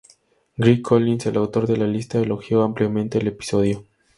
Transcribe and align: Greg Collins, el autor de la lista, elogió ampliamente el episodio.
Greg 0.57 0.81
Collins, 0.81 1.27
el 1.27 1.37
autor 1.37 1.67
de 1.67 1.77
la 1.77 1.85
lista, 1.85 2.17
elogió 2.17 2.63
ampliamente 2.63 3.19
el 3.19 3.27
episodio. 3.27 3.85